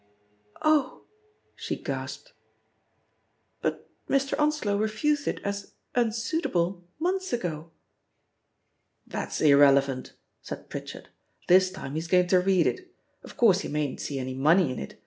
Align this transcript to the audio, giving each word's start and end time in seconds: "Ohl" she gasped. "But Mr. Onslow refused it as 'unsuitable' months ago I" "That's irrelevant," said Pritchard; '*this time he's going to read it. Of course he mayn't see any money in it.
"Ohl" 0.63 1.03
she 1.55 1.75
gasped. 1.75 2.33
"But 3.61 3.87
Mr. 4.09 4.33
Onslow 4.39 4.75
refused 4.79 5.27
it 5.27 5.39
as 5.43 5.73
'unsuitable' 5.93 6.83
months 6.97 7.31
ago 7.33 7.69
I" 7.69 7.69
"That's 9.05 9.41
irrelevant," 9.41 10.13
said 10.41 10.69
Pritchard; 10.69 11.09
'*this 11.47 11.69
time 11.69 11.93
he's 11.93 12.07
going 12.07 12.29
to 12.29 12.39
read 12.39 12.65
it. 12.65 12.91
Of 13.21 13.37
course 13.37 13.59
he 13.59 13.67
mayn't 13.67 14.01
see 14.01 14.17
any 14.17 14.33
money 14.33 14.71
in 14.71 14.79
it. 14.79 14.99